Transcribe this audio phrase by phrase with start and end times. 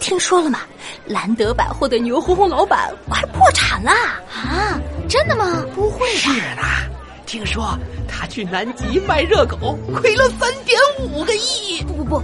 [0.00, 0.60] 听说了吗？
[1.06, 3.90] 兰德百货的牛哄哄老板快破产了
[4.32, 4.80] 啊！
[5.08, 5.64] 真的吗？
[5.74, 6.88] 不会是啦，
[7.26, 11.82] 听说他去南极卖热狗，亏了三点五个亿。
[11.86, 12.14] 不不不，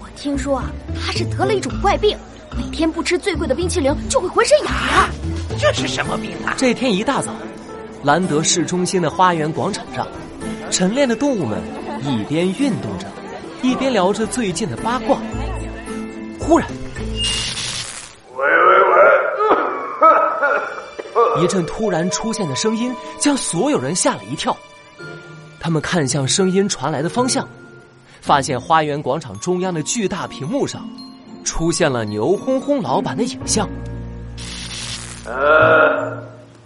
[0.00, 0.70] 我听说啊，
[1.04, 2.16] 他是得了一种怪病，
[2.56, 5.10] 每天不吃最贵的冰淇淋就会浑身痒痒。
[5.58, 6.54] 这是什么病啊？
[6.56, 7.32] 这天一大早，
[8.04, 10.06] 兰德市中心的花园广场上，
[10.70, 11.60] 晨练的动物们
[12.02, 13.06] 一边运动着，
[13.60, 15.18] 一边聊着最近的八卦。
[16.38, 16.68] 忽然，
[21.40, 24.56] 一阵突然出现的声音将所有人吓了一跳。
[25.60, 27.46] 他们看向声音传来的方向，
[28.20, 30.88] 发现花园广场中央的巨大屏幕上
[31.44, 33.68] 出现了牛哄哄老板的影像。
[35.26, 36.16] 呃，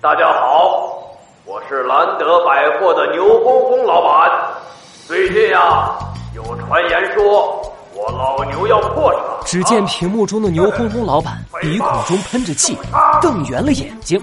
[0.00, 1.02] 大家好，
[1.44, 4.30] 我是兰德百货的牛哄哄老板。
[5.06, 5.98] 最近呀，
[6.34, 7.60] 有传言说
[7.94, 9.22] 我老牛要破产。
[9.44, 12.78] 只见屏幕中的牛哄哄老板鼻孔中喷着气，
[13.20, 14.20] 瞪圆了眼睛。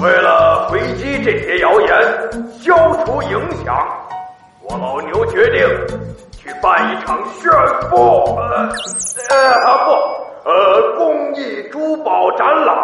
[0.00, 1.88] 为了回击这些谣言，
[2.58, 3.86] 消除影响，
[4.62, 5.60] 我老牛决定
[6.38, 7.52] 去办一场炫
[7.90, 7.96] 富
[8.36, 8.72] 呃
[9.28, 12.74] 呃不呃公益珠宝展览。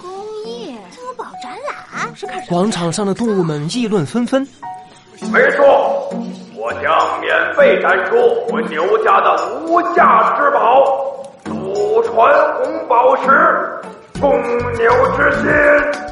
[0.00, 0.10] 公
[0.46, 4.46] 益珠宝展览是看广场上的动物们议论纷纷。
[5.32, 6.08] 没错，
[6.54, 8.16] 我将免费展出
[8.52, 10.84] 我牛家的无价之宝——
[11.44, 13.68] 祖传红宝石，
[14.20, 14.30] 公
[14.74, 16.11] 牛之心。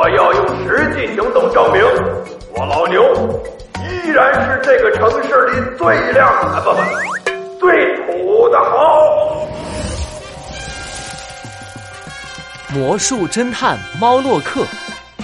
[0.00, 1.82] 我要用实际行动证明，
[2.54, 3.02] 我老牛
[3.82, 6.78] 依然是这个城市里最亮啊不不，
[7.58, 9.48] 最土的猴。
[12.68, 14.64] 魔术侦探猫洛克，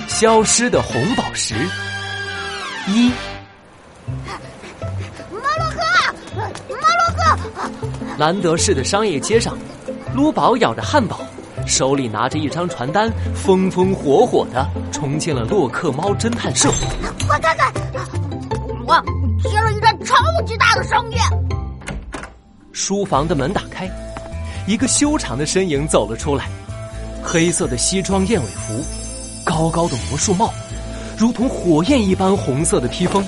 [0.08, 1.54] 消失的红宝石。
[2.88, 3.12] 一，
[5.30, 5.78] 猫洛克，
[6.68, 7.70] 猫洛克。
[8.18, 9.56] 兰德市的商业街上，
[10.16, 11.20] 撸宝咬着汉堡，
[11.66, 16.70] 手里拿着一张传单，风风火火的冲进了洛克猫侦探社。
[17.26, 17.72] 快看看，
[18.86, 18.94] 我
[19.42, 20.14] 接了一单超
[20.46, 21.18] 级大的商业。
[22.72, 23.88] 书房的门打开，
[24.66, 26.48] 一个修长的身影走了出来。
[27.22, 28.84] 黑色的西装燕尾服，
[29.44, 30.52] 高高的魔术帽，
[31.16, 33.24] 如同火焰一般红色的披风，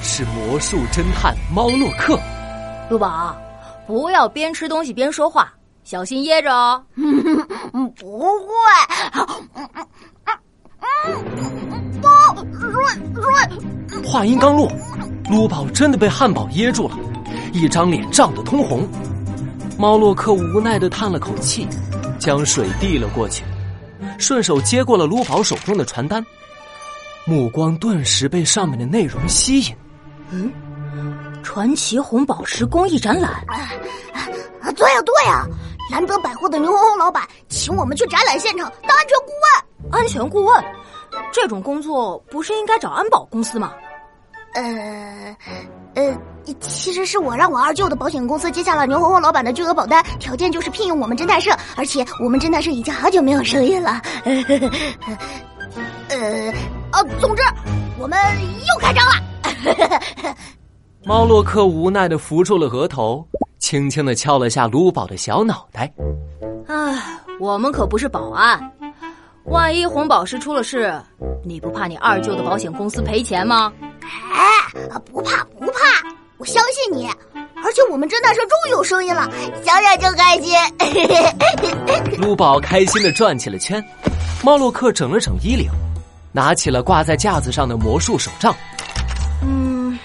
[0.00, 2.18] 是魔术侦探猫洛克。
[2.88, 3.36] 陆宝，
[3.86, 5.52] 不要边吃东西边说话，
[5.86, 6.82] 小心噎着哦。
[7.96, 8.48] 不会。
[12.02, 12.08] 不，
[12.58, 14.04] 润润。
[14.04, 14.68] 话音刚落，
[15.30, 16.98] 撸宝真的被汉堡噎住了，
[17.52, 18.84] 一张脸涨得通红。
[19.78, 21.68] 猫洛克无奈的叹了口气。
[22.18, 23.44] 将水递了过去，
[24.18, 26.24] 顺手接过了卢宝手中的传单，
[27.26, 29.76] 目光顿时被上面的内容吸引。
[30.30, 30.50] 嗯，
[31.44, 33.30] 传奇红宝石公益展览。
[33.30, 33.68] 啊，
[34.74, 35.46] 对呀对呀，
[35.90, 39.92] 兰德百货的牛红红老板请我们去展览现场当安全顾问。
[39.92, 40.64] 安全顾问，
[41.32, 43.72] 这种工作不是应该找安保公司吗？
[44.54, 45.36] 呃，
[45.94, 46.18] 呃。
[46.60, 54.00] 其实是我让我二舅的保险公司接下了牛红红老板的巨额保单，条件就是聘用我们侦探社，而且我们侦探社已经好久没有生意了。
[56.08, 56.54] 呃，
[56.92, 57.42] 呃，总之
[57.98, 58.16] 我们
[58.68, 60.34] 又开张了。
[61.04, 63.26] 猫洛克无奈的扶住了额头，
[63.66, 65.92] 轻轻的敲了下卢宝的小脑袋。
[66.68, 67.02] 唉，
[67.40, 68.60] 我们可不是保安，
[69.46, 70.94] 万一红宝石出了事，
[71.44, 73.72] 你不怕你二舅的保险公司赔钱吗？
[74.32, 74.80] 哎，
[75.12, 75.80] 不怕不怕。
[76.38, 77.08] 我相信你，
[77.56, 79.28] 而且我们侦探社终于有声音了，
[79.64, 80.54] 想想就开心。
[82.22, 83.84] 卢宝开心的转起了圈，
[84.44, 85.68] 猫洛克整了整衣领，
[86.30, 88.54] 拿起了挂在架子上的魔术手杖。
[89.42, 89.98] 嗯，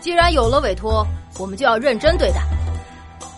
[0.00, 1.06] 既然有了委托，
[1.38, 2.40] 我们就要认真对待。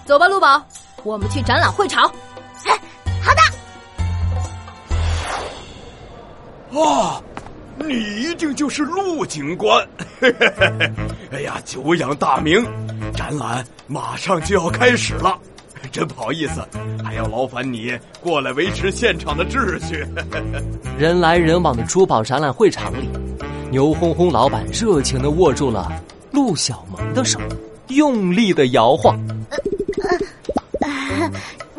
[0.08, 0.64] 走吧，陆宝，
[1.04, 2.10] 我们去展览会场。
[3.20, 3.42] 好的。
[6.80, 7.20] 哇！
[7.76, 9.86] 你一定就是陆警官，
[11.30, 12.64] 哎呀，久仰大名，
[13.14, 15.38] 展览马上就要开始了，
[15.92, 16.66] 真不好意思，
[17.04, 20.06] 还要劳烦你过来维持现场的秩序。
[20.98, 23.10] 人来人往的珠宝展览会场里，
[23.70, 25.92] 牛哄哄老板热情的握住了
[26.30, 27.38] 陆小萌的手，
[27.88, 29.20] 用力的摇晃。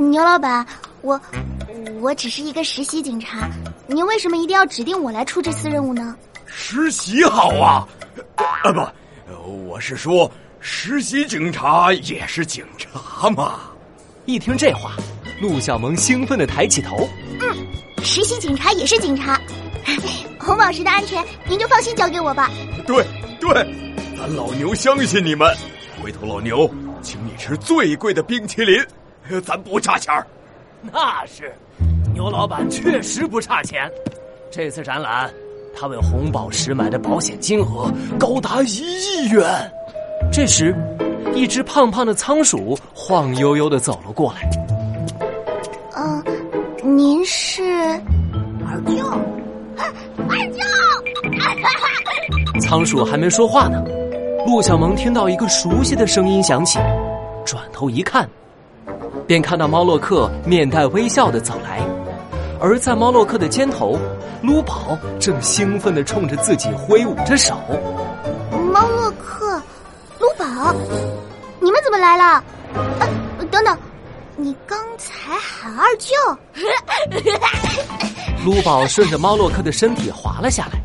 [0.09, 0.65] 牛老板，
[1.01, 1.19] 我。
[2.01, 3.49] 我只是一个实习警察，
[3.85, 6.15] 您为什么一定要指定我来出这次任务呢？
[6.45, 7.85] 实习好啊，
[8.35, 13.59] 啊不，我是说实习警察也是警察嘛。
[14.25, 14.93] 一听这话，
[15.41, 17.07] 陆小萌兴奋的抬起头。
[17.41, 17.57] 嗯，
[18.01, 19.39] 实习警察也是警察，
[20.39, 22.49] 红宝石的安全您就放心交给我吧。
[22.87, 23.05] 对
[23.41, 23.51] 对，
[24.17, 25.53] 咱老牛相信你们，
[26.01, 26.69] 回头老牛
[27.01, 28.81] 请你吃最贵的冰淇淋。
[29.41, 30.25] 咱不差钱儿。
[30.81, 31.53] 那是，
[32.13, 33.91] 牛老板确实不差钱。
[34.49, 35.29] 这次展览，
[35.75, 39.45] 他为红宝石买的保险金额高达一亿元。
[40.31, 40.73] 这时，
[41.35, 44.49] 一只胖胖的仓鼠晃悠悠的走了过来。
[45.95, 46.23] 嗯、
[46.97, 47.61] 您是
[48.65, 49.05] 二舅？
[50.29, 50.59] 二舅！
[52.61, 53.83] 仓鼠还没说话呢，
[54.45, 56.79] 陆小萌听到一个熟悉的声音响起，
[57.45, 58.29] 转头一看，
[59.29, 61.79] 便看到猫洛克面带微笑的走来，
[62.59, 63.95] 而在猫洛克的肩头，
[64.41, 67.55] 撸宝正兴奋的冲着自己挥舞着手。
[68.73, 69.61] 猫洛克，
[70.17, 70.73] 撸宝，
[71.59, 72.23] 你们怎么来了？
[72.73, 73.07] 啊，
[73.51, 73.77] 等等，
[74.35, 76.15] 你刚才喊二舅？
[78.43, 80.81] 撸宝顺着猫洛克的身体滑了下来，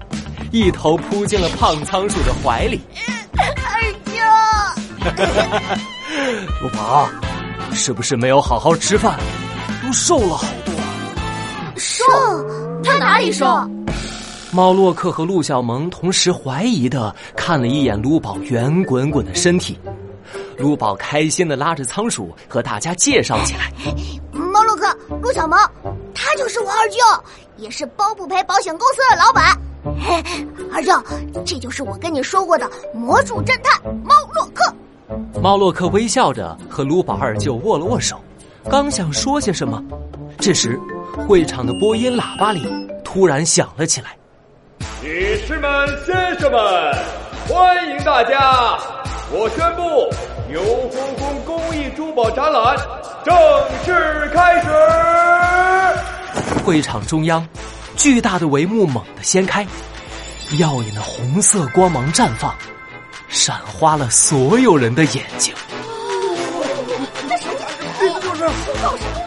[0.51, 2.83] 一头扑进了胖仓鼠的怀里。
[3.39, 4.13] 二舅，
[6.61, 7.09] 卢宝，
[7.75, 9.19] 是不是没有好好吃饭，
[9.83, 10.73] 都瘦了好多？
[11.77, 12.05] 瘦？
[12.83, 13.47] 他哪里瘦？
[14.53, 19.79] 猫洛克和陆小萌同时怀疑的看了一眼卢宝圆滚滚的身体，
[20.57, 23.73] 卢宝开心的拉着仓鼠和大家介绍起来。
[24.33, 25.59] 猫洛克，陆小萌，
[26.15, 26.99] 他就是我二舅，
[27.57, 29.59] 也是包不赔保险公司的老板。
[30.01, 30.23] 嘿，
[30.73, 30.93] 二舅，
[31.45, 34.73] 这就是我跟你说过的魔术侦探猫洛克。
[35.45, 38.19] 猫洛克微笑着和卢宝二舅握了握手，
[38.71, 39.79] 刚想说些什么，
[40.39, 40.81] 这时
[41.29, 42.67] 会场的播音喇叭里
[43.05, 44.17] 突然响了起来。
[45.03, 45.71] 女士们、
[46.07, 46.63] 先生们，
[47.47, 48.79] 欢迎大家！
[49.31, 50.09] 我宣布，
[50.49, 52.75] 牛哄哄公益珠宝展览
[53.23, 53.37] 正
[53.85, 54.69] 式开始。
[56.65, 57.47] 会场中央，
[57.97, 59.63] 巨大的帷幕猛地掀开，
[60.59, 62.55] 耀眼的红色光芒绽放，
[63.35, 65.53] 闪花了所有人的眼睛。
[67.29, 69.24] 这就是红宝石公司有约。